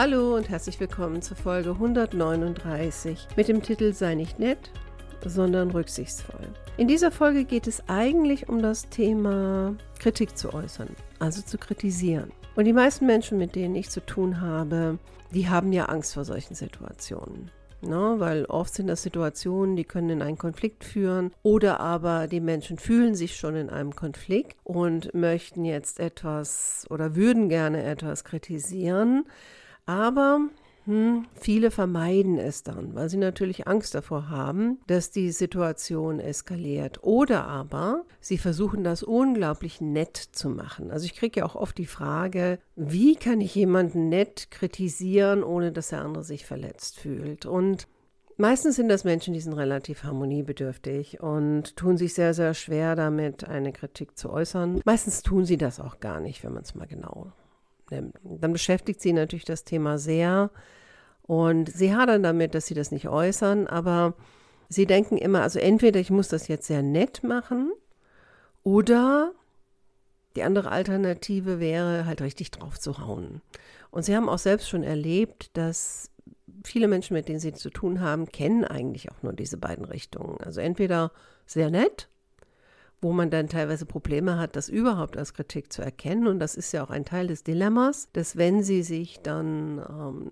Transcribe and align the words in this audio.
Hallo 0.00 0.36
und 0.36 0.48
herzlich 0.48 0.78
willkommen 0.78 1.22
zur 1.22 1.36
Folge 1.36 1.70
139 1.70 3.26
mit 3.34 3.48
dem 3.48 3.62
Titel 3.62 3.92
Sei 3.92 4.14
nicht 4.14 4.38
nett, 4.38 4.70
sondern 5.26 5.72
rücksichtsvoll. 5.72 6.46
In 6.76 6.86
dieser 6.86 7.10
Folge 7.10 7.44
geht 7.44 7.66
es 7.66 7.82
eigentlich 7.88 8.48
um 8.48 8.62
das 8.62 8.88
Thema 8.90 9.74
Kritik 9.98 10.38
zu 10.38 10.54
äußern, 10.54 10.94
also 11.18 11.42
zu 11.42 11.58
kritisieren. 11.58 12.30
Und 12.54 12.66
die 12.66 12.72
meisten 12.72 13.06
Menschen, 13.06 13.38
mit 13.38 13.56
denen 13.56 13.74
ich 13.74 13.90
zu 13.90 13.98
tun 14.06 14.40
habe, 14.40 15.00
die 15.32 15.48
haben 15.48 15.72
ja 15.72 15.86
Angst 15.86 16.14
vor 16.14 16.24
solchen 16.24 16.54
Situationen. 16.54 17.50
Ne, 17.80 18.14
weil 18.18 18.44
oft 18.44 18.74
sind 18.74 18.86
das 18.86 19.02
Situationen, 19.02 19.74
die 19.74 19.84
können 19.84 20.10
in 20.10 20.22
einen 20.22 20.38
Konflikt 20.38 20.84
führen 20.84 21.32
oder 21.42 21.78
aber 21.78 22.26
die 22.26 22.40
Menschen 22.40 22.76
fühlen 22.78 23.14
sich 23.16 23.36
schon 23.36 23.54
in 23.54 23.70
einem 23.70 23.94
Konflikt 23.94 24.56
und 24.64 25.14
möchten 25.14 25.64
jetzt 25.64 26.00
etwas 26.00 26.86
oder 26.90 27.14
würden 27.14 27.48
gerne 27.48 27.84
etwas 27.84 28.24
kritisieren, 28.24 29.24
aber 29.88 30.40
hm, 30.84 31.26
viele 31.34 31.70
vermeiden 31.70 32.38
es 32.38 32.62
dann, 32.62 32.94
weil 32.94 33.08
sie 33.08 33.16
natürlich 33.16 33.66
Angst 33.66 33.94
davor 33.94 34.28
haben, 34.28 34.78
dass 34.86 35.10
die 35.10 35.30
Situation 35.32 36.20
eskaliert. 36.20 37.02
Oder 37.02 37.46
aber 37.46 38.04
sie 38.20 38.38
versuchen 38.38 38.84
das 38.84 39.02
unglaublich 39.02 39.80
nett 39.80 40.16
zu 40.16 40.50
machen. 40.50 40.90
Also 40.90 41.06
ich 41.06 41.14
kriege 41.14 41.40
ja 41.40 41.46
auch 41.46 41.56
oft 41.56 41.76
die 41.78 41.86
Frage, 41.86 42.58
wie 42.76 43.16
kann 43.16 43.40
ich 43.40 43.54
jemanden 43.54 44.08
nett 44.10 44.50
kritisieren, 44.50 45.42
ohne 45.42 45.72
dass 45.72 45.88
der 45.88 46.02
andere 46.02 46.24
sich 46.24 46.46
verletzt 46.46 47.00
fühlt? 47.00 47.46
Und 47.46 47.86
Meistens 48.40 48.76
sind 48.76 48.88
das 48.88 49.02
Menschen, 49.02 49.34
die 49.34 49.40
sind 49.40 49.54
relativ 49.54 50.04
harmoniebedürftig 50.04 51.20
und 51.20 51.74
tun 51.74 51.96
sich 51.96 52.14
sehr, 52.14 52.34
sehr 52.34 52.54
schwer 52.54 52.94
damit, 52.94 53.42
eine 53.42 53.72
Kritik 53.72 54.16
zu 54.16 54.30
äußern. 54.30 54.80
Meistens 54.84 55.24
tun 55.24 55.44
sie 55.44 55.56
das 55.56 55.80
auch 55.80 55.98
gar 55.98 56.20
nicht, 56.20 56.44
wenn 56.44 56.54
man 56.54 56.62
es 56.62 56.76
mal 56.76 56.86
genau 56.86 57.32
dann 57.90 58.52
beschäftigt 58.52 59.00
sie 59.00 59.12
natürlich 59.12 59.44
das 59.44 59.64
Thema 59.64 59.98
sehr 59.98 60.50
und 61.22 61.70
sie 61.70 61.94
hadern 61.94 62.22
damit, 62.22 62.54
dass 62.54 62.66
sie 62.66 62.74
das 62.74 62.90
nicht 62.90 63.08
äußern, 63.08 63.66
aber 63.66 64.14
sie 64.68 64.86
denken 64.86 65.16
immer, 65.16 65.42
also 65.42 65.58
entweder 65.58 66.00
ich 66.00 66.10
muss 66.10 66.28
das 66.28 66.48
jetzt 66.48 66.66
sehr 66.66 66.82
nett 66.82 67.22
machen 67.22 67.72
oder 68.62 69.32
die 70.36 70.42
andere 70.42 70.70
Alternative 70.70 71.60
wäre 71.60 72.06
halt 72.06 72.20
richtig 72.22 72.50
drauf 72.50 72.78
zu 72.78 72.98
hauen. 72.98 73.42
Und 73.90 74.04
sie 74.04 74.14
haben 74.14 74.28
auch 74.28 74.38
selbst 74.38 74.68
schon 74.68 74.82
erlebt, 74.82 75.56
dass 75.56 76.10
viele 76.64 76.88
Menschen, 76.88 77.14
mit 77.14 77.28
denen 77.28 77.40
sie 77.40 77.52
zu 77.52 77.70
tun 77.70 78.00
haben, 78.00 78.26
kennen 78.26 78.64
eigentlich 78.64 79.10
auch 79.10 79.22
nur 79.22 79.32
diese 79.32 79.56
beiden 79.56 79.84
Richtungen. 79.84 80.38
Also 80.40 80.60
entweder 80.60 81.12
sehr 81.46 81.70
nett 81.70 82.08
wo 83.00 83.12
man 83.12 83.30
dann 83.30 83.48
teilweise 83.48 83.86
Probleme 83.86 84.38
hat, 84.38 84.56
das 84.56 84.68
überhaupt 84.68 85.16
als 85.16 85.34
Kritik 85.34 85.72
zu 85.72 85.82
erkennen. 85.82 86.26
Und 86.26 86.40
das 86.40 86.54
ist 86.56 86.72
ja 86.72 86.82
auch 86.82 86.90
ein 86.90 87.04
Teil 87.04 87.28
des 87.28 87.44
Dilemmas, 87.44 88.08
dass 88.12 88.36
wenn 88.36 88.62
sie 88.62 88.82
sich 88.82 89.20
dann 89.22 89.78
ähm, 89.88 90.30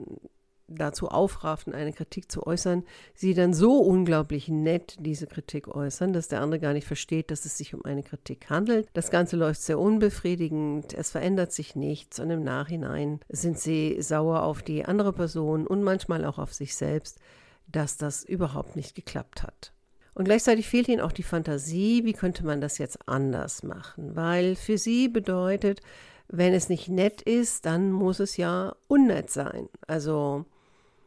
dazu 0.68 1.08
aufraffen, 1.08 1.74
eine 1.74 1.92
Kritik 1.92 2.30
zu 2.30 2.46
äußern, 2.46 2.84
sie 3.14 3.34
dann 3.34 3.54
so 3.54 3.78
unglaublich 3.78 4.48
nett 4.48 4.96
diese 4.98 5.26
Kritik 5.26 5.68
äußern, 5.68 6.12
dass 6.12 6.28
der 6.28 6.40
andere 6.40 6.60
gar 6.60 6.72
nicht 6.72 6.86
versteht, 6.86 7.30
dass 7.30 7.44
es 7.44 7.56
sich 7.56 7.74
um 7.74 7.84
eine 7.84 8.02
Kritik 8.02 8.50
handelt. 8.50 8.88
Das 8.92 9.10
Ganze 9.10 9.36
läuft 9.36 9.62
sehr 9.62 9.78
unbefriedigend, 9.78 10.92
es 10.94 11.10
verändert 11.10 11.52
sich 11.52 11.76
nichts 11.76 12.18
und 12.18 12.30
im 12.30 12.42
Nachhinein 12.42 13.20
sind 13.28 13.58
sie 13.58 14.00
sauer 14.02 14.42
auf 14.42 14.62
die 14.62 14.84
andere 14.84 15.12
Person 15.12 15.66
und 15.66 15.82
manchmal 15.82 16.24
auch 16.24 16.38
auf 16.38 16.52
sich 16.52 16.74
selbst, 16.74 17.20
dass 17.68 17.96
das 17.96 18.24
überhaupt 18.24 18.76
nicht 18.76 18.94
geklappt 18.94 19.42
hat. 19.42 19.72
Und 20.16 20.24
gleichzeitig 20.24 20.66
fehlt 20.66 20.88
ihnen 20.88 21.02
auch 21.02 21.12
die 21.12 21.22
Fantasie, 21.22 22.06
wie 22.06 22.14
könnte 22.14 22.42
man 22.42 22.62
das 22.62 22.78
jetzt 22.78 23.06
anders 23.06 23.62
machen? 23.62 24.16
Weil 24.16 24.56
für 24.56 24.78
sie 24.78 25.08
bedeutet, 25.08 25.82
wenn 26.28 26.54
es 26.54 26.70
nicht 26.70 26.88
nett 26.88 27.20
ist, 27.20 27.66
dann 27.66 27.92
muss 27.92 28.18
es 28.18 28.38
ja 28.38 28.74
unnett 28.88 29.28
sein. 29.28 29.68
Also, 29.86 30.46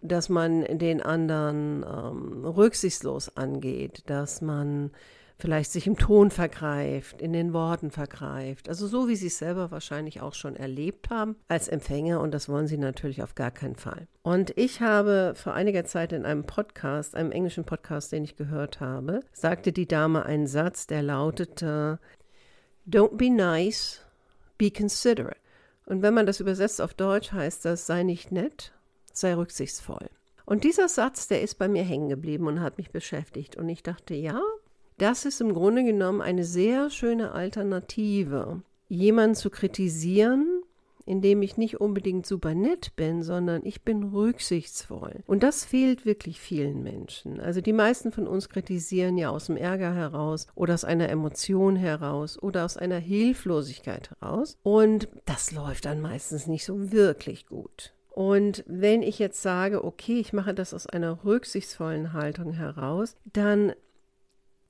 dass 0.03 0.29
man 0.29 0.61
den 0.77 1.01
anderen 1.01 1.83
ähm, 1.83 2.45
rücksichtslos 2.45 3.35
angeht, 3.35 4.03
dass 4.05 4.41
man 4.41 4.91
vielleicht 5.39 5.71
sich 5.71 5.87
im 5.87 5.97
Ton 5.97 6.31
vergreift, 6.31 7.21
in 7.21 7.31
den 7.33 7.53
Worten 7.53 7.91
vergreift. 7.91 8.67
Also 8.67 8.87
so, 8.87 9.07
wie 9.07 9.15
Sie 9.15 9.27
es 9.27 9.37
selber 9.37 9.71
wahrscheinlich 9.71 10.21
auch 10.21 10.33
schon 10.33 10.55
erlebt 10.55 11.09
haben 11.09 11.37
als 11.47 11.69
Empfänger 11.69 12.19
und 12.19 12.33
das 12.33 12.49
wollen 12.49 12.67
Sie 12.67 12.77
natürlich 12.77 13.23
auf 13.23 13.35
gar 13.35 13.49
keinen 13.49 13.77
Fall. 13.77 14.07
Und 14.21 14.51
ich 14.57 14.81
habe 14.81 15.33
vor 15.35 15.53
einiger 15.53 15.85
Zeit 15.85 16.11
in 16.11 16.25
einem 16.25 16.43
Podcast, 16.43 17.15
einem 17.15 17.31
englischen 17.31 17.63
Podcast, 17.63 18.11
den 18.11 18.25
ich 18.25 18.35
gehört 18.35 18.81
habe, 18.81 19.21
sagte 19.31 19.71
die 19.71 19.87
Dame 19.87 20.25
einen 20.25 20.45
Satz, 20.45 20.87
der 20.87 21.01
lautete, 21.01 21.99
Don't 22.87 23.15
be 23.15 23.29
nice, 23.29 24.01
be 24.57 24.69
considerate. 24.71 25.37
Und 25.85 26.01
wenn 26.01 26.13
man 26.13 26.25
das 26.25 26.39
übersetzt 26.39 26.81
auf 26.81 26.93
Deutsch, 26.93 27.31
heißt 27.31 27.65
das, 27.65 27.87
sei 27.87 28.03
nicht 28.03 28.31
nett, 28.31 28.73
sei 29.13 29.33
rücksichtsvoll. 29.35 30.09
Und 30.45 30.63
dieser 30.63 30.89
Satz, 30.89 31.27
der 31.27 31.41
ist 31.43 31.55
bei 31.55 31.67
mir 31.67 31.83
hängen 31.83 32.09
geblieben 32.09 32.47
und 32.47 32.59
hat 32.59 32.77
mich 32.77 32.91
beschäftigt. 32.91 33.55
Und 33.55 33.69
ich 33.69 33.83
dachte, 33.83 34.15
ja, 34.15 34.41
das 35.01 35.25
ist 35.25 35.41
im 35.41 35.53
Grunde 35.53 35.83
genommen 35.83 36.21
eine 36.21 36.43
sehr 36.43 36.89
schöne 36.89 37.31
Alternative, 37.31 38.61
jemanden 38.87 39.35
zu 39.35 39.49
kritisieren, 39.49 40.63
indem 41.05 41.41
ich 41.41 41.57
nicht 41.57 41.81
unbedingt 41.81 42.27
super 42.27 42.53
nett 42.53 42.95
bin, 42.95 43.23
sondern 43.23 43.65
ich 43.65 43.81
bin 43.81 44.03
rücksichtsvoll. 44.03 45.23
Und 45.25 45.41
das 45.41 45.65
fehlt 45.65 46.05
wirklich 46.05 46.39
vielen 46.39 46.83
Menschen. 46.83 47.39
Also 47.39 47.61
die 47.61 47.73
meisten 47.73 48.11
von 48.11 48.27
uns 48.27 48.47
kritisieren 48.47 49.17
ja 49.17 49.31
aus 49.31 49.47
dem 49.47 49.57
Ärger 49.57 49.95
heraus 49.95 50.45
oder 50.53 50.75
aus 50.75 50.85
einer 50.85 51.09
Emotion 51.09 51.75
heraus 51.75 52.41
oder 52.41 52.63
aus 52.63 52.77
einer 52.77 52.99
Hilflosigkeit 52.99 54.11
heraus. 54.11 54.57
Und 54.61 55.07
das 55.25 55.51
läuft 55.51 55.85
dann 55.85 55.99
meistens 55.99 56.45
nicht 56.45 56.63
so 56.63 56.91
wirklich 56.91 57.47
gut. 57.47 57.93
Und 58.11 58.63
wenn 58.67 59.01
ich 59.01 59.17
jetzt 59.17 59.41
sage, 59.41 59.83
okay, 59.83 60.19
ich 60.19 60.33
mache 60.33 60.53
das 60.53 60.75
aus 60.75 60.85
einer 60.85 61.23
rücksichtsvollen 61.23 62.13
Haltung 62.13 62.51
heraus, 62.53 63.15
dann 63.33 63.73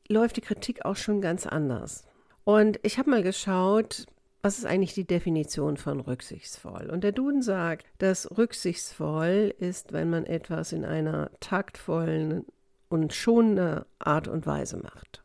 läuft 0.09 0.37
die 0.37 0.41
Kritik 0.41 0.85
auch 0.85 0.95
schon 0.95 1.21
ganz 1.21 1.45
anders. 1.45 2.03
Und 2.43 2.79
ich 2.83 2.97
habe 2.97 3.09
mal 3.09 3.23
geschaut, 3.23 4.07
was 4.41 4.57
ist 4.57 4.65
eigentlich 4.65 4.93
die 4.93 5.05
Definition 5.05 5.77
von 5.77 5.99
rücksichtsvoll? 5.99 6.89
Und 6.89 7.03
der 7.03 7.11
Duden 7.11 7.41
sagt, 7.41 7.85
dass 7.97 8.37
rücksichtsvoll 8.37 9.53
ist, 9.59 9.91
wenn 9.91 10.09
man 10.09 10.25
etwas 10.25 10.71
in 10.71 10.85
einer 10.85 11.29
taktvollen 11.39 12.45
und 12.87 13.13
schonenden 13.13 13.85
Art 13.99 14.27
und 14.27 14.45
Weise 14.45 14.77
macht. 14.77 15.19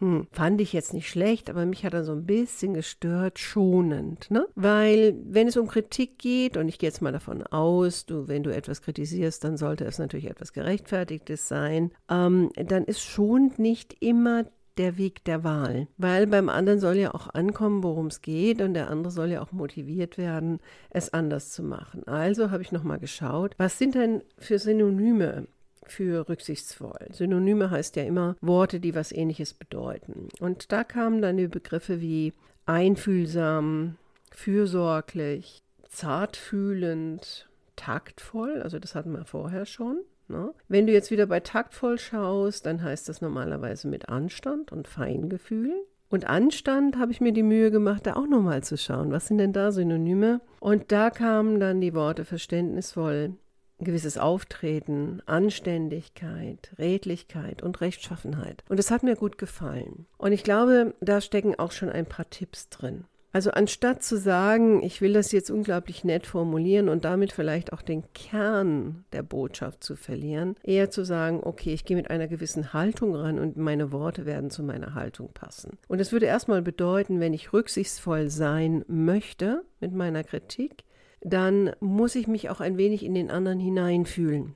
Hm, 0.00 0.28
fand 0.30 0.60
ich 0.60 0.72
jetzt 0.72 0.94
nicht 0.94 1.08
schlecht, 1.08 1.50
aber 1.50 1.66
mich 1.66 1.84
hat 1.84 1.94
er 1.94 2.04
so 2.04 2.12
ein 2.12 2.24
bisschen 2.24 2.74
gestört, 2.74 3.38
schonend, 3.38 4.30
ne? 4.30 4.46
Weil, 4.54 5.16
wenn 5.24 5.48
es 5.48 5.56
um 5.56 5.66
Kritik 5.66 6.18
geht, 6.18 6.56
und 6.56 6.68
ich 6.68 6.78
gehe 6.78 6.88
jetzt 6.88 7.02
mal 7.02 7.12
davon 7.12 7.42
aus, 7.42 8.06
du, 8.06 8.28
wenn 8.28 8.44
du 8.44 8.54
etwas 8.54 8.80
kritisierst, 8.82 9.42
dann 9.42 9.56
sollte 9.56 9.84
es 9.84 9.98
natürlich 9.98 10.30
etwas 10.30 10.52
Gerechtfertigtes 10.52 11.48
sein, 11.48 11.90
ähm, 12.08 12.50
dann 12.54 12.84
ist 12.84 13.02
schonend 13.02 13.58
nicht 13.58 13.96
immer 14.00 14.44
der 14.78 14.96
Weg 14.96 15.24
der 15.24 15.42
Wahl, 15.42 15.88
weil 15.96 16.26
beim 16.26 16.48
anderen 16.48 16.78
soll 16.78 16.96
ja 16.96 17.12
auch 17.12 17.34
ankommen, 17.34 17.82
worum 17.82 18.06
es 18.06 18.22
geht 18.22 18.62
und 18.62 18.74
der 18.74 18.88
andere 18.88 19.10
soll 19.10 19.30
ja 19.30 19.42
auch 19.42 19.50
motiviert 19.52 20.16
werden, 20.18 20.60
es 20.90 21.12
anders 21.12 21.50
zu 21.50 21.62
machen. 21.62 22.06
Also 22.06 22.50
habe 22.52 22.62
ich 22.62 22.70
nochmal 22.70 23.00
geschaut, 23.00 23.54
was 23.58 23.78
sind 23.78 23.96
denn 23.96 24.22
für 24.38 24.60
Synonyme 24.60 25.48
für 25.86 26.28
rücksichtsvoll. 26.28 27.08
Synonyme 27.12 27.70
heißt 27.70 27.96
ja 27.96 28.04
immer 28.04 28.36
Worte, 28.40 28.80
die 28.80 28.94
was 28.94 29.12
ähnliches 29.12 29.54
bedeuten. 29.54 30.28
Und 30.40 30.72
da 30.72 30.84
kamen 30.84 31.22
dann 31.22 31.36
die 31.36 31.48
Begriffe 31.48 32.00
wie 32.00 32.32
einfühlsam, 32.66 33.96
fürsorglich, 34.30 35.62
zartfühlend, 35.88 37.48
taktvoll, 37.76 38.62
also 38.62 38.78
das 38.78 38.94
hatten 38.94 39.12
wir 39.12 39.24
vorher 39.24 39.64
schon. 39.66 39.98
Ne? 40.28 40.52
Wenn 40.68 40.86
du 40.86 40.92
jetzt 40.92 41.10
wieder 41.10 41.26
bei 41.26 41.40
taktvoll 41.40 41.98
schaust, 41.98 42.66
dann 42.66 42.82
heißt 42.82 43.08
das 43.08 43.22
normalerweise 43.22 43.88
mit 43.88 44.08
Anstand 44.08 44.72
und 44.72 44.86
Feingefühl. 44.86 45.72
Und 46.10 46.26
Anstand 46.26 46.98
habe 46.98 47.12
ich 47.12 47.20
mir 47.20 47.32
die 47.32 47.42
Mühe 47.42 47.70
gemacht, 47.70 48.06
da 48.06 48.14
auch 48.14 48.26
nochmal 48.26 48.62
zu 48.62 48.76
schauen. 48.76 49.10
Was 49.10 49.26
sind 49.26 49.38
denn 49.38 49.52
da 49.52 49.72
Synonyme? 49.72 50.40
Und 50.60 50.90
da 50.90 51.10
kamen 51.10 51.60
dann 51.60 51.80
die 51.80 51.94
Worte 51.94 52.24
verständnisvoll, 52.24 53.34
gewisses 53.80 54.18
Auftreten, 54.18 55.22
Anständigkeit, 55.26 56.72
Redlichkeit 56.78 57.62
und 57.62 57.80
Rechtschaffenheit. 57.80 58.64
Und 58.68 58.78
es 58.80 58.90
hat 58.90 59.02
mir 59.02 59.16
gut 59.16 59.38
gefallen. 59.38 60.06
Und 60.16 60.32
ich 60.32 60.44
glaube, 60.44 60.94
da 61.00 61.20
stecken 61.20 61.58
auch 61.58 61.72
schon 61.72 61.90
ein 61.90 62.06
paar 62.06 62.28
Tipps 62.30 62.68
drin. 62.68 63.04
Also 63.30 63.50
anstatt 63.50 64.02
zu 64.02 64.16
sagen, 64.16 64.82
ich 64.82 65.02
will 65.02 65.12
das 65.12 65.32
jetzt 65.32 65.50
unglaublich 65.50 66.02
nett 66.02 66.26
formulieren 66.26 66.88
und 66.88 67.04
damit 67.04 67.30
vielleicht 67.30 67.74
auch 67.74 67.82
den 67.82 68.02
Kern 68.14 69.04
der 69.12 69.22
Botschaft 69.22 69.84
zu 69.84 69.96
verlieren, 69.96 70.56
eher 70.62 70.90
zu 70.90 71.04
sagen, 71.04 71.40
okay, 71.42 71.74
ich 71.74 71.84
gehe 71.84 71.96
mit 71.96 72.10
einer 72.10 72.26
gewissen 72.26 72.72
Haltung 72.72 73.14
ran 73.14 73.38
und 73.38 73.58
meine 73.58 73.92
Worte 73.92 74.24
werden 74.24 74.50
zu 74.50 74.62
meiner 74.62 74.94
Haltung 74.94 75.30
passen. 75.34 75.76
Und 75.88 76.00
das 76.00 76.10
würde 76.10 76.26
erstmal 76.26 76.62
bedeuten, 76.62 77.20
wenn 77.20 77.34
ich 77.34 77.52
rücksichtsvoll 77.52 78.30
sein 78.30 78.82
möchte 78.88 79.62
mit 79.78 79.92
meiner 79.92 80.24
Kritik, 80.24 80.84
dann 81.20 81.72
muss 81.80 82.14
ich 82.14 82.26
mich 82.26 82.50
auch 82.50 82.60
ein 82.60 82.76
wenig 82.76 83.04
in 83.04 83.14
den 83.14 83.30
anderen 83.30 83.58
hineinfühlen. 83.58 84.54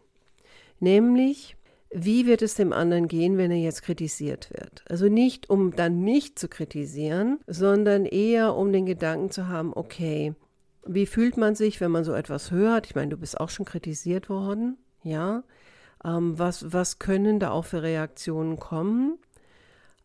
Nämlich, 0.81 1.57
wie 1.91 2.27
wird 2.27 2.43
es 2.43 2.55
dem 2.55 2.73
anderen 2.73 3.09
gehen, 3.09 3.37
wenn 3.37 3.51
er 3.51 3.59
jetzt 3.59 3.83
kritisiert 3.83 4.51
wird? 4.51 4.83
Also 4.89 5.09
nicht, 5.09 5.51
um 5.51 5.77
dann 5.77 6.03
nicht 6.03 6.39
zu 6.39 6.49
kritisieren, 6.49 7.39
sondern 7.47 8.07
eher 8.07 8.55
um 8.55 8.73
den 8.73 8.87
Gedanken 8.87 9.31
zu 9.31 9.49
haben, 9.49 9.73
okay, 9.75 10.35
wie 10.85 11.07
fühlt 11.07 11.37
man 11.37 11.55
sich, 11.55 11.81
wenn 11.81 11.91
man 11.91 12.05
so 12.05 12.13
etwas 12.13 12.51
hört? 12.51 12.87
Ich 12.87 12.95
meine, 12.95 13.11
du 13.11 13.17
bist 13.17 13.39
auch 13.39 13.51
schon 13.51 13.67
kritisiert 13.67 14.29
worden, 14.29 14.79
ja. 15.03 15.45
Ähm, 16.05 16.39
was, 16.39 16.73
was 16.73 16.99
können 16.99 17.39
da 17.39 17.51
auch 17.51 17.65
für 17.65 17.83
Reaktionen 17.83 18.59
kommen? 18.59 19.19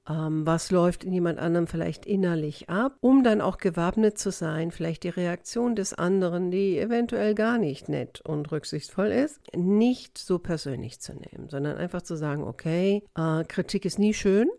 Ähm, 0.09 0.45
was 0.45 0.71
läuft 0.71 1.03
in 1.03 1.13
jemand 1.13 1.39
anderem 1.39 1.67
vielleicht 1.67 2.05
innerlich 2.05 2.69
ab, 2.69 2.97
um 3.01 3.23
dann 3.23 3.41
auch 3.41 3.57
gewappnet 3.57 4.17
zu 4.17 4.31
sein, 4.31 4.71
vielleicht 4.71 5.03
die 5.03 5.09
Reaktion 5.09 5.75
des 5.75 5.93
anderen, 5.93 6.51
die 6.51 6.77
eventuell 6.77 7.35
gar 7.35 7.57
nicht 7.57 7.89
nett 7.89 8.21
und 8.21 8.51
rücksichtsvoll 8.51 9.07
ist, 9.07 9.39
nicht 9.55 10.17
so 10.17 10.39
persönlich 10.39 10.99
zu 10.99 11.13
nehmen, 11.13 11.49
sondern 11.49 11.77
einfach 11.77 12.01
zu 12.01 12.15
sagen, 12.15 12.43
okay, 12.43 13.03
äh, 13.17 13.43
Kritik 13.43 13.85
ist 13.85 13.99
nie 13.99 14.13
schön, 14.13 14.49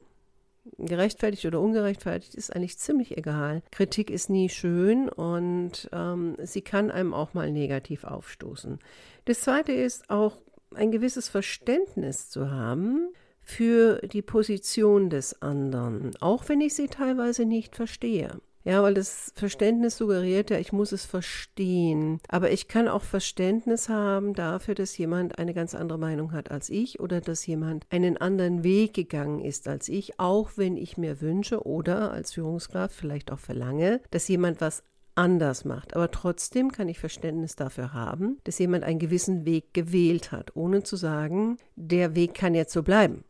gerechtfertigt 0.76 1.46
oder 1.46 1.60
ungerechtfertigt 1.60 2.34
ist 2.34 2.54
eigentlich 2.54 2.78
ziemlich 2.78 3.16
egal. 3.16 3.62
Kritik 3.70 4.10
ist 4.10 4.28
nie 4.28 4.50
schön 4.50 5.08
und 5.08 5.88
ähm, 5.92 6.36
sie 6.42 6.60
kann 6.60 6.90
einem 6.90 7.14
auch 7.14 7.32
mal 7.32 7.50
negativ 7.50 8.04
aufstoßen. 8.04 8.78
Das 9.24 9.40
Zweite 9.40 9.72
ist 9.72 10.10
auch 10.10 10.38
ein 10.74 10.90
gewisses 10.90 11.28
Verständnis 11.28 12.28
zu 12.28 12.50
haben 12.50 13.08
für 13.48 13.98
die 14.06 14.22
Position 14.22 15.08
des 15.08 15.40
anderen, 15.40 16.12
auch 16.20 16.48
wenn 16.48 16.60
ich 16.60 16.74
sie 16.74 16.88
teilweise 16.88 17.46
nicht 17.46 17.76
verstehe. 17.76 18.30
Ja, 18.64 18.82
weil 18.82 18.92
das 18.92 19.32
Verständnis 19.34 19.96
suggeriert 19.96 20.50
ja, 20.50 20.58
ich 20.58 20.72
muss 20.72 20.92
es 20.92 21.06
verstehen. 21.06 22.20
Aber 22.28 22.50
ich 22.50 22.68
kann 22.68 22.86
auch 22.86 23.02
Verständnis 23.02 23.88
haben 23.88 24.34
dafür, 24.34 24.74
dass 24.74 24.98
jemand 24.98 25.38
eine 25.38 25.54
ganz 25.54 25.74
andere 25.74 25.98
Meinung 25.98 26.32
hat 26.32 26.50
als 26.50 26.68
ich 26.68 27.00
oder 27.00 27.22
dass 27.22 27.46
jemand 27.46 27.86
einen 27.88 28.18
anderen 28.18 28.64
Weg 28.64 28.92
gegangen 28.92 29.40
ist 29.40 29.66
als 29.66 29.88
ich, 29.88 30.20
auch 30.20 30.50
wenn 30.56 30.76
ich 30.76 30.98
mir 30.98 31.22
wünsche 31.22 31.66
oder 31.66 32.12
als 32.12 32.34
Führungskraft 32.34 32.94
vielleicht 32.94 33.32
auch 33.32 33.38
verlange, 33.38 34.02
dass 34.10 34.28
jemand 34.28 34.60
was 34.60 34.82
anders 35.14 35.64
macht. 35.64 35.96
Aber 35.96 36.10
trotzdem 36.10 36.70
kann 36.70 36.90
ich 36.90 36.98
Verständnis 36.98 37.56
dafür 37.56 37.94
haben, 37.94 38.36
dass 38.44 38.58
jemand 38.58 38.84
einen 38.84 38.98
gewissen 38.98 39.46
Weg 39.46 39.72
gewählt 39.72 40.32
hat, 40.32 40.54
ohne 40.54 40.82
zu 40.82 40.96
sagen, 40.96 41.56
der 41.74 42.14
Weg 42.14 42.34
kann 42.34 42.54
jetzt 42.54 42.74
so 42.74 42.82
bleiben. 42.82 43.24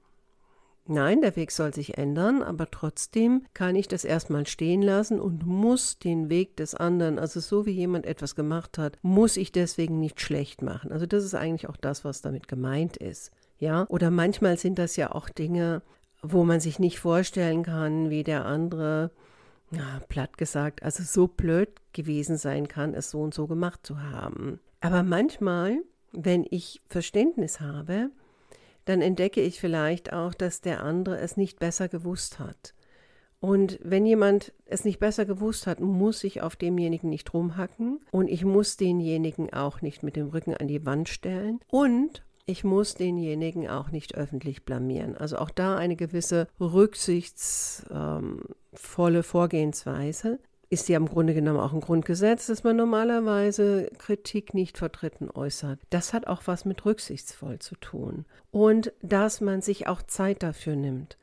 Nein, 0.90 1.20
der 1.20 1.36
Weg 1.36 1.50
soll 1.50 1.74
sich 1.74 1.98
ändern, 1.98 2.42
aber 2.42 2.70
trotzdem 2.70 3.44
kann 3.52 3.76
ich 3.76 3.88
das 3.88 4.04
erstmal 4.04 4.46
stehen 4.46 4.80
lassen 4.80 5.20
und 5.20 5.46
muss 5.46 5.98
den 5.98 6.30
Weg 6.30 6.56
des 6.56 6.74
anderen, 6.74 7.18
also 7.18 7.40
so 7.40 7.66
wie 7.66 7.72
jemand 7.72 8.06
etwas 8.06 8.34
gemacht 8.34 8.78
hat, 8.78 8.98
muss 9.02 9.36
ich 9.36 9.52
deswegen 9.52 10.00
nicht 10.00 10.18
schlecht 10.18 10.62
machen. 10.62 10.90
Also 10.90 11.04
das 11.04 11.24
ist 11.24 11.34
eigentlich 11.34 11.68
auch 11.68 11.76
das, 11.76 12.06
was 12.06 12.22
damit 12.22 12.48
gemeint 12.48 12.96
ist. 12.96 13.32
Ja, 13.58 13.84
oder 13.90 14.10
manchmal 14.10 14.56
sind 14.56 14.78
das 14.78 14.96
ja 14.96 15.12
auch 15.12 15.28
Dinge, 15.28 15.82
wo 16.22 16.44
man 16.44 16.58
sich 16.58 16.78
nicht 16.78 16.98
vorstellen 16.98 17.64
kann, 17.64 18.08
wie 18.08 18.24
der 18.24 18.46
andere, 18.46 19.10
ja, 19.70 20.00
platt 20.08 20.38
gesagt, 20.38 20.82
also 20.82 21.02
so 21.02 21.28
blöd 21.28 21.68
gewesen 21.92 22.38
sein 22.38 22.66
kann, 22.66 22.94
es 22.94 23.10
so 23.10 23.20
und 23.20 23.34
so 23.34 23.46
gemacht 23.46 23.80
zu 23.82 24.00
haben. 24.00 24.58
Aber 24.80 25.02
manchmal, 25.02 25.82
wenn 26.12 26.46
ich 26.48 26.80
Verständnis 26.88 27.60
habe, 27.60 28.10
dann 28.88 29.02
entdecke 29.02 29.42
ich 29.42 29.60
vielleicht 29.60 30.12
auch, 30.12 30.34
dass 30.34 30.60
der 30.60 30.82
andere 30.82 31.18
es 31.18 31.36
nicht 31.36 31.58
besser 31.58 31.88
gewusst 31.88 32.38
hat. 32.38 32.74
Und 33.40 33.78
wenn 33.82 34.06
jemand 34.06 34.52
es 34.64 34.84
nicht 34.84 34.98
besser 34.98 35.24
gewusst 35.24 35.66
hat, 35.66 35.78
muss 35.78 36.24
ich 36.24 36.42
auf 36.42 36.56
demjenigen 36.56 37.10
nicht 37.10 37.32
rumhacken 37.32 38.00
und 38.10 38.28
ich 38.28 38.44
muss 38.44 38.76
denjenigen 38.76 39.52
auch 39.52 39.80
nicht 39.80 40.02
mit 40.02 40.16
dem 40.16 40.28
Rücken 40.28 40.54
an 40.54 40.66
die 40.66 40.84
Wand 40.84 41.08
stellen 41.08 41.60
und 41.68 42.24
ich 42.46 42.64
muss 42.64 42.94
denjenigen 42.94 43.68
auch 43.68 43.90
nicht 43.90 44.16
öffentlich 44.16 44.64
blamieren. 44.64 45.16
Also 45.16 45.36
auch 45.36 45.50
da 45.50 45.76
eine 45.76 45.96
gewisse 45.96 46.48
rücksichtsvolle 46.58 49.22
Vorgehensweise 49.22 50.40
ist 50.70 50.88
ja 50.88 50.96
im 50.96 51.08
Grunde 51.08 51.34
genommen 51.34 51.60
auch 51.60 51.72
ein 51.72 51.80
Grundgesetz, 51.80 52.46
dass 52.46 52.64
man 52.64 52.76
normalerweise 52.76 53.90
Kritik 53.98 54.52
nicht 54.54 54.78
vertreten 54.78 55.30
äußert. 55.30 55.78
Das 55.90 56.12
hat 56.12 56.26
auch 56.26 56.42
was 56.46 56.64
mit 56.64 56.84
rücksichtsvoll 56.84 57.58
zu 57.58 57.74
tun. 57.76 58.26
Und 58.50 58.92
dass 59.02 59.40
man 59.40 59.62
sich 59.62 59.86
auch 59.86 60.02
Zeit 60.02 60.42
dafür 60.42 60.76
nimmt 60.76 61.16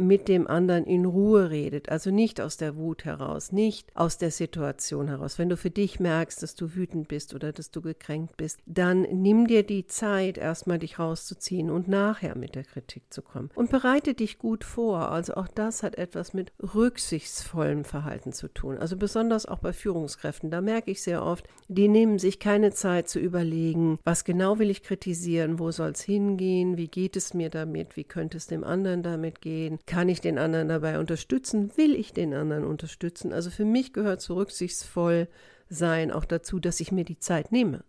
mit 0.00 0.28
dem 0.28 0.46
anderen 0.46 0.84
in 0.84 1.04
Ruhe 1.04 1.50
redet, 1.50 1.88
also 1.88 2.10
nicht 2.10 2.40
aus 2.40 2.56
der 2.56 2.76
Wut 2.76 3.04
heraus, 3.04 3.52
nicht 3.52 3.94
aus 3.94 4.18
der 4.18 4.30
Situation 4.30 5.08
heraus. 5.08 5.38
Wenn 5.38 5.48
du 5.48 5.56
für 5.56 5.70
dich 5.70 6.00
merkst, 6.00 6.42
dass 6.42 6.54
du 6.54 6.74
wütend 6.74 7.08
bist 7.08 7.34
oder 7.34 7.52
dass 7.52 7.70
du 7.70 7.82
gekränkt 7.82 8.36
bist, 8.36 8.60
dann 8.66 9.02
nimm 9.02 9.46
dir 9.46 9.62
die 9.62 9.86
Zeit, 9.86 10.38
erstmal 10.38 10.78
dich 10.78 10.98
rauszuziehen 10.98 11.70
und 11.70 11.88
nachher 11.88 12.36
mit 12.36 12.54
der 12.54 12.64
Kritik 12.64 13.12
zu 13.12 13.22
kommen. 13.22 13.50
Und 13.54 13.70
bereite 13.70 14.14
dich 14.14 14.38
gut 14.38 14.64
vor. 14.64 15.10
Also 15.10 15.34
auch 15.34 15.48
das 15.48 15.82
hat 15.82 15.96
etwas 15.96 16.34
mit 16.34 16.52
rücksichtsvollem 16.74 17.84
Verhalten 17.84 18.32
zu 18.32 18.48
tun. 18.48 18.78
Also 18.78 18.96
besonders 18.96 19.46
auch 19.46 19.58
bei 19.58 19.72
Führungskräften. 19.72 20.50
Da 20.50 20.60
merke 20.60 20.90
ich 20.90 21.02
sehr 21.02 21.24
oft, 21.24 21.46
die 21.68 21.88
nehmen 21.88 22.18
sich 22.18 22.40
keine 22.40 22.72
Zeit 22.72 23.08
zu 23.08 23.18
überlegen, 23.18 23.98
was 24.04 24.24
genau 24.24 24.58
will 24.58 24.70
ich 24.70 24.82
kritisieren, 24.82 25.58
wo 25.58 25.70
soll 25.70 25.90
es 25.90 26.00
hingehen, 26.00 26.76
wie 26.76 26.88
geht 26.88 27.16
es 27.16 27.34
mir 27.34 27.50
damit, 27.50 27.96
wie 27.96 28.04
könnte 28.04 28.38
es 28.38 28.46
dem 28.46 28.64
anderen 28.64 29.02
damit 29.02 29.40
gehen 29.40 29.78
kann 29.90 30.08
ich 30.08 30.20
den 30.20 30.38
anderen 30.38 30.68
dabei 30.68 31.00
unterstützen? 31.00 31.76
Will 31.76 31.96
ich 31.96 32.12
den 32.12 32.32
anderen 32.32 32.64
unterstützen? 32.64 33.32
Also 33.32 33.50
für 33.50 33.64
mich 33.64 33.92
gehört 33.92 34.20
so 34.20 34.34
rücksichtsvoll 34.34 35.26
sein 35.68 36.12
auch 36.12 36.24
dazu, 36.24 36.60
dass 36.60 36.78
ich 36.78 36.92
mir 36.92 37.04
die 37.04 37.18
Zeit 37.18 37.50
nehme, 37.50 37.82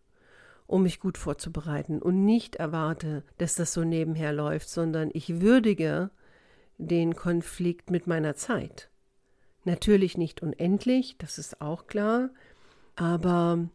um 0.65 0.81
mich 0.81 0.99
gut 0.99 1.19
vorzubereiten 1.19 2.01
und 2.01 2.25
nicht 2.25 2.55
erwarte, 2.55 3.23
dass 3.37 3.53
das 3.53 3.73
so 3.73 3.83
nebenher 3.83 4.33
läuft, 4.33 4.67
sondern 4.67 5.11
ich 5.13 5.41
würdige 5.41 6.09
den 6.79 7.15
Konflikt 7.15 7.91
mit 7.91 8.07
meiner 8.07 8.33
Zeit. 8.33 8.89
Natürlich 9.63 10.17
nicht 10.17 10.41
unendlich, 10.41 11.19
das 11.19 11.37
ist 11.37 11.61
auch 11.61 11.85
klar, 11.85 12.31
aber 12.95 13.69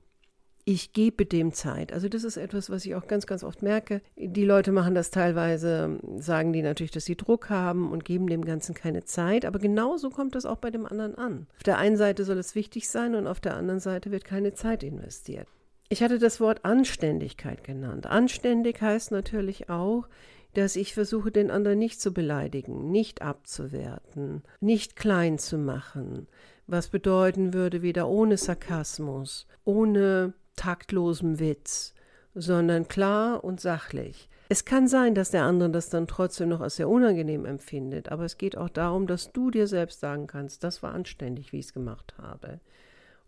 ich 0.68 0.92
gebe 0.92 1.24
dem 1.24 1.52
Zeit. 1.52 1.92
Also 1.92 2.08
das 2.08 2.24
ist 2.24 2.36
etwas, 2.36 2.70
was 2.70 2.84
ich 2.84 2.96
auch 2.96 3.06
ganz, 3.06 3.28
ganz 3.28 3.44
oft 3.44 3.62
merke. 3.62 4.02
Die 4.16 4.44
Leute 4.44 4.72
machen 4.72 4.96
das 4.96 5.12
teilweise, 5.12 6.00
sagen 6.18 6.52
die 6.52 6.60
natürlich, 6.60 6.90
dass 6.90 7.04
sie 7.04 7.16
Druck 7.16 7.48
haben 7.50 7.92
und 7.92 8.04
geben 8.04 8.26
dem 8.26 8.44
Ganzen 8.44 8.74
keine 8.74 9.04
Zeit. 9.04 9.44
Aber 9.44 9.60
genauso 9.60 10.10
kommt 10.10 10.34
das 10.34 10.44
auch 10.44 10.56
bei 10.56 10.72
dem 10.72 10.84
anderen 10.84 11.14
an. 11.14 11.46
Auf 11.56 11.62
der 11.62 11.78
einen 11.78 11.96
Seite 11.96 12.24
soll 12.24 12.38
es 12.38 12.56
wichtig 12.56 12.88
sein 12.88 13.14
und 13.14 13.28
auf 13.28 13.38
der 13.38 13.54
anderen 13.54 13.78
Seite 13.78 14.10
wird 14.10 14.24
keine 14.24 14.54
Zeit 14.54 14.82
investiert. 14.82 15.46
Ich 15.88 16.02
hatte 16.02 16.18
das 16.18 16.40
Wort 16.40 16.64
Anständigkeit 16.64 17.62
genannt. 17.62 18.06
Anständig 18.06 18.82
heißt 18.82 19.12
natürlich 19.12 19.70
auch, 19.70 20.08
dass 20.54 20.74
ich 20.74 20.94
versuche, 20.94 21.30
den 21.30 21.52
anderen 21.52 21.78
nicht 21.78 22.00
zu 22.00 22.12
beleidigen, 22.12 22.90
nicht 22.90 23.22
abzuwerten, 23.22 24.42
nicht 24.58 24.96
klein 24.96 25.38
zu 25.38 25.58
machen, 25.58 26.26
was 26.66 26.88
bedeuten 26.88 27.54
würde, 27.54 27.82
wieder 27.82 28.08
ohne 28.08 28.36
Sarkasmus, 28.36 29.46
ohne 29.64 30.34
taktlosem 30.56 31.38
Witz, 31.38 31.94
sondern 32.34 32.88
klar 32.88 33.44
und 33.44 33.60
sachlich. 33.60 34.28
Es 34.48 34.64
kann 34.64 34.86
sein, 34.86 35.14
dass 35.14 35.30
der 35.30 35.42
andere 35.42 35.70
das 35.70 35.88
dann 35.88 36.06
trotzdem 36.06 36.48
noch 36.48 36.60
als 36.60 36.76
sehr 36.76 36.88
unangenehm 36.88 37.44
empfindet, 37.44 38.10
aber 38.10 38.24
es 38.24 38.38
geht 38.38 38.56
auch 38.56 38.68
darum, 38.68 39.06
dass 39.06 39.32
du 39.32 39.50
dir 39.50 39.66
selbst 39.66 40.00
sagen 40.00 40.26
kannst, 40.26 40.62
das 40.62 40.82
war 40.82 40.92
anständig, 40.92 41.52
wie 41.52 41.58
ich 41.58 41.66
es 41.66 41.72
gemacht 41.72 42.14
habe. 42.18 42.60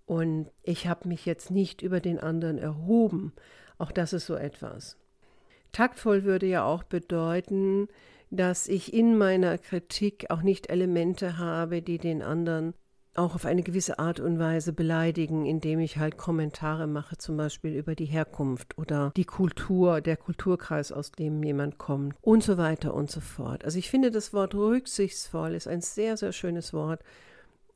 Und 0.06 0.50
ich 0.62 0.87
habe 0.87 1.08
mich 1.08 1.26
jetzt 1.26 1.50
nicht 1.50 1.82
über 1.82 2.00
den 2.00 2.18
anderen 2.18 2.56
erhoben. 2.56 3.32
Auch 3.76 3.92
das 3.92 4.12
ist 4.12 4.26
so 4.26 4.37
etwas. 4.37 4.97
Taktvoll 5.73 6.25
würde 6.25 6.47
ja 6.47 6.64
auch 6.64 6.82
bedeuten, 6.82 7.88
dass 8.30 8.68
ich 8.68 8.94
in 8.94 9.18
meiner 9.18 9.58
Kritik 9.58 10.30
auch 10.30 10.42
nicht 10.42 10.70
Elemente 10.70 11.38
habe, 11.38 11.82
die 11.82 11.99
den 11.99 12.23
anderen 12.23 12.75
auch 13.18 13.34
auf 13.34 13.44
eine 13.44 13.62
gewisse 13.62 13.98
Art 13.98 14.20
und 14.20 14.38
Weise 14.38 14.72
beleidigen, 14.72 15.44
indem 15.44 15.80
ich 15.80 15.98
halt 15.98 16.16
Kommentare 16.16 16.87
mache, 16.87 17.18
zum 17.18 17.37
Beispiel 17.37 17.75
über 17.75 17.94
die 17.94 18.06
Herkunft 18.06 18.78
oder 18.78 19.12
die 19.16 19.25
Kultur, 19.25 20.00
der 20.00 20.16
Kulturkreis, 20.16 20.92
aus 20.92 21.12
dem 21.12 21.42
jemand 21.42 21.78
kommt 21.78 22.16
und 22.22 22.42
so 22.42 22.56
weiter 22.56 22.94
und 22.94 23.10
so 23.10 23.20
fort. 23.20 23.64
Also 23.64 23.78
ich 23.78 23.90
finde, 23.90 24.10
das 24.10 24.32
Wort 24.32 24.54
rücksichtsvoll 24.54 25.54
ist 25.54 25.68
ein 25.68 25.80
sehr, 25.80 26.16
sehr 26.16 26.32
schönes 26.32 26.72
Wort 26.72 27.02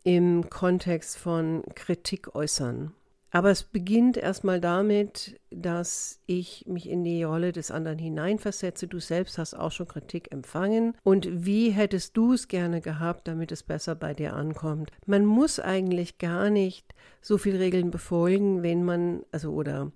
im 0.04 0.48
Kontext 0.48 1.16
von 1.16 1.62
Kritik 1.74 2.34
äußern. 2.34 2.92
Aber 3.34 3.50
es 3.50 3.62
beginnt 3.62 4.18
erstmal 4.18 4.60
damit, 4.60 5.40
dass 5.50 6.20
ich 6.26 6.66
mich 6.68 6.86
in 6.86 7.02
die 7.02 7.22
Rolle 7.22 7.52
des 7.52 7.70
anderen 7.70 7.98
hineinversetze. 7.98 8.86
Du 8.86 9.00
selbst 9.00 9.38
hast 9.38 9.54
auch 9.54 9.72
schon 9.72 9.88
Kritik 9.88 10.30
empfangen. 10.30 10.94
Und 11.02 11.46
wie 11.46 11.70
hättest 11.70 12.14
du 12.18 12.34
es 12.34 12.46
gerne 12.46 12.82
gehabt, 12.82 13.26
damit 13.26 13.50
es 13.50 13.62
besser 13.62 13.94
bei 13.94 14.12
dir 14.12 14.34
ankommt? 14.34 14.92
Man 15.06 15.24
muss 15.24 15.58
eigentlich 15.58 16.18
gar 16.18 16.50
nicht 16.50 16.94
so 17.22 17.38
viele 17.38 17.58
Regeln 17.58 17.90
befolgen, 17.90 18.62
wenn 18.62 18.84
man, 18.84 19.22
also 19.32 19.52
oder 19.52 19.92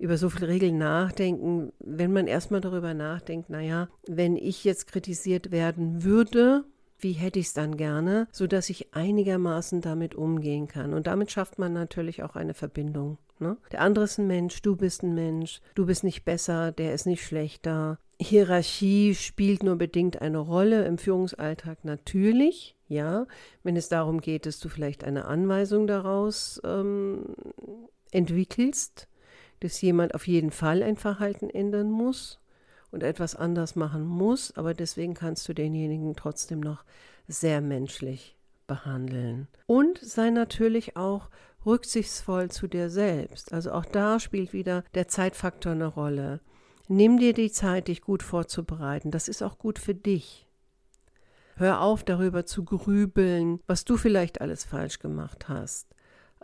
über 0.00 0.18
so 0.18 0.28
viele 0.28 0.48
Regeln 0.48 0.78
nachdenken, 0.78 1.72
wenn 1.78 2.12
man 2.12 2.26
erstmal 2.26 2.60
darüber 2.60 2.94
nachdenkt, 2.94 3.48
naja, 3.48 3.88
wenn 4.08 4.36
ich 4.36 4.64
jetzt 4.64 4.88
kritisiert 4.88 5.52
werden 5.52 6.02
würde, 6.02 6.64
wie 7.02 7.12
hätte 7.12 7.38
ich 7.38 7.46
es 7.46 7.52
dann 7.52 7.76
gerne, 7.76 8.28
sodass 8.32 8.70
ich 8.70 8.94
einigermaßen 8.94 9.80
damit 9.80 10.14
umgehen 10.14 10.68
kann. 10.68 10.94
Und 10.94 11.06
damit 11.06 11.30
schafft 11.30 11.58
man 11.58 11.72
natürlich 11.72 12.22
auch 12.22 12.36
eine 12.36 12.54
Verbindung. 12.54 13.18
Ne? 13.38 13.56
Der 13.72 13.80
andere 13.80 14.04
ist 14.04 14.18
ein 14.18 14.28
Mensch, 14.28 14.62
du 14.62 14.76
bist 14.76 15.02
ein 15.02 15.14
Mensch, 15.14 15.60
du 15.74 15.86
bist 15.86 16.04
nicht 16.04 16.24
besser, 16.24 16.72
der 16.72 16.94
ist 16.94 17.06
nicht 17.06 17.24
schlechter. 17.24 17.98
Hierarchie 18.20 19.16
spielt 19.16 19.64
nur 19.64 19.76
bedingt 19.76 20.22
eine 20.22 20.38
Rolle 20.38 20.84
im 20.86 20.96
Führungsalltag 20.96 21.84
natürlich, 21.84 22.76
ja, 22.86 23.26
wenn 23.64 23.74
es 23.74 23.88
darum 23.88 24.20
geht, 24.20 24.46
dass 24.46 24.60
du 24.60 24.68
vielleicht 24.68 25.02
eine 25.02 25.24
Anweisung 25.24 25.88
daraus 25.88 26.60
ähm, 26.64 27.34
entwickelst, 28.12 29.08
dass 29.60 29.80
jemand 29.80 30.14
auf 30.14 30.28
jeden 30.28 30.52
Fall 30.52 30.82
ein 30.82 30.96
Verhalten 30.96 31.50
ändern 31.50 31.90
muss, 31.90 32.38
und 32.92 33.02
etwas 33.02 33.34
anders 33.34 33.74
machen 33.74 34.06
muss, 34.06 34.56
aber 34.56 34.74
deswegen 34.74 35.14
kannst 35.14 35.48
du 35.48 35.54
denjenigen 35.54 36.14
trotzdem 36.14 36.60
noch 36.60 36.84
sehr 37.26 37.60
menschlich 37.60 38.36
behandeln. 38.66 39.48
Und 39.66 39.98
sei 39.98 40.30
natürlich 40.30 40.96
auch 40.96 41.30
rücksichtsvoll 41.66 42.50
zu 42.50 42.68
dir 42.68 42.90
selbst. 42.90 43.52
Also 43.52 43.72
auch 43.72 43.84
da 43.84 44.20
spielt 44.20 44.52
wieder 44.52 44.84
der 44.94 45.08
Zeitfaktor 45.08 45.72
eine 45.72 45.86
Rolle. 45.86 46.40
Nimm 46.88 47.18
dir 47.18 47.32
die 47.32 47.50
Zeit, 47.50 47.88
dich 47.88 48.02
gut 48.02 48.22
vorzubereiten. 48.22 49.10
Das 49.10 49.28
ist 49.28 49.42
auch 49.42 49.58
gut 49.58 49.78
für 49.78 49.94
dich. 49.94 50.46
Hör 51.56 51.80
auf, 51.80 52.02
darüber 52.04 52.44
zu 52.44 52.64
grübeln, 52.64 53.60
was 53.66 53.84
du 53.84 53.96
vielleicht 53.96 54.40
alles 54.40 54.64
falsch 54.64 54.98
gemacht 54.98 55.48
hast. 55.48 55.88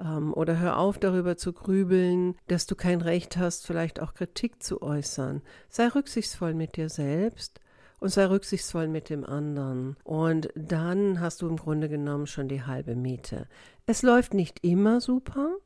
Ähm, 0.00 0.32
oder 0.34 0.58
hör 0.58 0.78
auf 0.78 0.98
darüber 0.98 1.36
zu 1.36 1.52
grübeln, 1.52 2.36
dass 2.46 2.66
du 2.66 2.74
kein 2.74 3.00
Recht 3.00 3.36
hast, 3.36 3.66
vielleicht 3.66 4.00
auch 4.00 4.14
Kritik 4.14 4.62
zu 4.62 4.82
äußern. 4.82 5.42
Sei 5.68 5.88
rücksichtsvoll 5.88 6.54
mit 6.54 6.76
dir 6.76 6.88
selbst 6.88 7.60
und 8.00 8.10
sei 8.10 8.26
rücksichtsvoll 8.26 8.88
mit 8.88 9.10
dem 9.10 9.24
anderen. 9.24 9.96
Und 10.04 10.48
dann 10.54 11.20
hast 11.20 11.42
du 11.42 11.48
im 11.48 11.56
Grunde 11.56 11.88
genommen 11.88 12.26
schon 12.26 12.48
die 12.48 12.62
halbe 12.62 12.94
Miete. 12.94 13.46
Es 13.86 14.02
läuft 14.02 14.34
nicht 14.34 14.64
immer 14.64 15.00
super, 15.00 15.56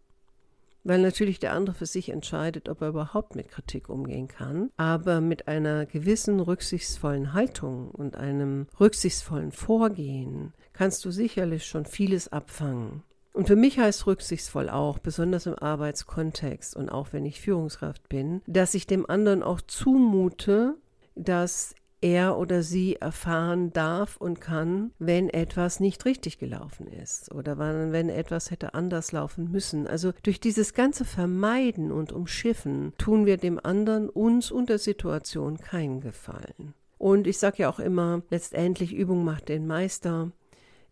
weil 0.85 1.01
natürlich 1.01 1.39
der 1.39 1.53
andere 1.53 1.77
für 1.77 1.87
sich 1.87 2.09
entscheidet, 2.09 2.69
ob 2.69 2.81
er 2.81 2.89
überhaupt 2.89 3.37
mit 3.37 3.49
Kritik 3.49 3.89
umgehen 3.89 4.29
kann. 4.29 4.71
Aber 4.77 5.21
mit 5.21 5.47
einer 5.47 5.87
gewissen 5.87 6.41
rücksichtsvollen 6.41 7.35
Haltung 7.35 7.91
und 7.91 8.17
einem 8.17 8.67
rücksichtsvollen 8.81 9.53
Vorgehen 9.53 10.55
kannst 10.73 11.05
du 11.05 11.11
sicherlich 11.11 11.67
schon 11.67 11.85
vieles 11.85 12.33
abfangen. 12.33 13.03
Und 13.33 13.47
für 13.47 13.57
mich 13.57 13.79
heißt 13.79 14.07
rücksichtsvoll 14.07 14.69
auch, 14.69 14.99
besonders 14.99 15.47
im 15.47 15.59
Arbeitskontext 15.59 16.77
und 16.77 16.91
auch 16.91 17.13
wenn 17.13 17.25
ich 17.25 17.41
Führungskraft 17.41 18.09
bin, 18.09 18.43
dass 18.47 18.75
ich 18.75 18.87
dem 18.87 19.09
anderen 19.09 19.43
auch 19.43 19.61
zumute, 19.63 20.75
dass 21.15 21.75
er 22.03 22.37
oder 22.37 22.63
sie 22.63 22.97
erfahren 22.97 23.73
darf 23.73 24.17
und 24.17 24.41
kann, 24.41 24.91
wenn 24.99 25.31
etwas 25.31 25.81
nicht 25.81 26.05
richtig 26.05 26.39
gelaufen 26.39 26.89
ist 26.89 27.33
oder 27.33 27.59
wenn 27.59 28.09
etwas 28.09 28.51
hätte 28.51 28.75
anders 28.75 29.13
laufen 29.13 29.51
müssen. 29.51 29.87
Also 29.87 30.13
durch 30.23 30.41
dieses 30.41 30.75
ganze 30.75 31.05
Vermeiden 31.05 31.93
und 31.93 32.13
Umschiffen 32.13 32.93
tun 32.99 33.25
wir 33.25 33.37
dem 33.37 33.65
anderen 33.65 34.09
uns 34.09 34.51
und 34.51 34.69
der 34.69 34.79
Situation 34.79 35.59
keinen 35.59 36.01
Gefallen. 36.01 36.75
Und 36.99 37.27
ich 37.27 37.39
sage 37.39 37.63
ja 37.63 37.71
auch 37.71 37.79
immer, 37.79 38.23
letztendlich 38.31 38.93
Übung 38.93 39.25
macht 39.25 39.49
den 39.49 39.67
Meister. 39.67 40.33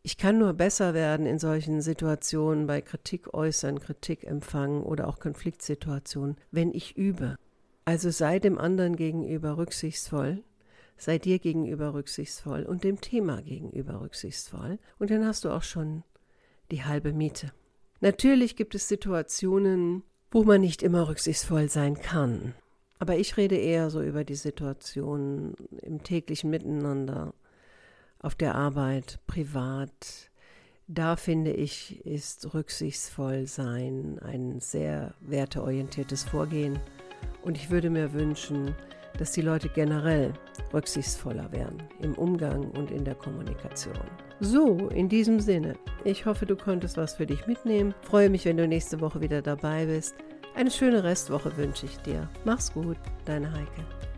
Ich 0.02 0.16
kann 0.16 0.38
nur 0.38 0.54
besser 0.54 0.94
werden 0.94 1.26
in 1.26 1.38
solchen 1.38 1.82
Situationen 1.82 2.66
bei 2.66 2.80
Kritik 2.80 3.34
äußern, 3.34 3.80
Kritik 3.80 4.24
empfangen 4.24 4.82
oder 4.82 5.08
auch 5.08 5.18
Konfliktsituationen, 5.18 6.36
wenn 6.50 6.72
ich 6.72 6.96
übe. 6.96 7.36
Also 7.84 8.10
sei 8.10 8.38
dem 8.38 8.56
anderen 8.56 8.96
gegenüber 8.96 9.58
rücksichtsvoll, 9.58 10.42
sei 10.96 11.18
dir 11.18 11.38
gegenüber 11.38 11.92
rücksichtsvoll 11.92 12.62
und 12.62 12.82
dem 12.82 13.00
Thema 13.02 13.42
gegenüber 13.42 14.00
rücksichtsvoll 14.00 14.78
und 14.98 15.10
dann 15.10 15.26
hast 15.26 15.44
du 15.44 15.50
auch 15.50 15.62
schon 15.62 16.02
die 16.70 16.84
halbe 16.84 17.12
Miete. 17.12 17.52
Natürlich 18.00 18.56
gibt 18.56 18.74
es 18.74 18.88
Situationen, 18.88 20.02
wo 20.30 20.44
man 20.44 20.62
nicht 20.62 20.82
immer 20.82 21.08
rücksichtsvoll 21.08 21.68
sein 21.68 22.00
kann. 22.00 22.54
Aber 22.98 23.16
ich 23.16 23.36
rede 23.36 23.56
eher 23.56 23.90
so 23.90 24.02
über 24.02 24.24
die 24.24 24.34
Situationen 24.34 25.54
im 25.82 26.02
täglichen 26.02 26.50
Miteinander, 26.50 27.34
auf 28.20 28.34
der 28.34 28.54
Arbeit, 28.54 29.18
privat. 29.26 30.30
Da 30.86 31.16
finde 31.16 31.52
ich, 31.52 32.04
ist 32.04 32.52
rücksichtsvoll 32.52 33.46
sein 33.46 34.18
ein 34.22 34.60
sehr 34.60 35.14
werteorientiertes 35.20 36.24
Vorgehen. 36.24 36.78
Und 37.42 37.56
ich 37.56 37.70
würde 37.70 37.90
mir 37.90 38.12
wünschen, 38.12 38.74
dass 39.18 39.32
die 39.32 39.42
Leute 39.42 39.68
generell 39.68 40.32
rücksichtsvoller 40.72 41.52
werden 41.52 41.82
im 42.00 42.14
Umgang 42.14 42.70
und 42.70 42.90
in 42.90 43.04
der 43.04 43.14
Kommunikation. 43.14 43.94
So, 44.40 44.88
in 44.88 45.08
diesem 45.08 45.40
Sinne, 45.40 45.74
ich 46.04 46.26
hoffe, 46.26 46.46
du 46.46 46.56
konntest 46.56 46.96
was 46.96 47.14
für 47.14 47.26
dich 47.26 47.46
mitnehmen. 47.46 47.94
Freue 48.02 48.30
mich, 48.30 48.44
wenn 48.44 48.56
du 48.56 48.66
nächste 48.66 49.00
Woche 49.00 49.20
wieder 49.20 49.42
dabei 49.42 49.86
bist. 49.86 50.14
Eine 50.54 50.70
schöne 50.70 51.04
Restwoche 51.04 51.56
wünsche 51.56 51.86
ich 51.86 51.96
dir. 51.98 52.28
Mach's 52.44 52.72
gut, 52.72 52.98
deine 53.24 53.52
Heike. 53.52 54.09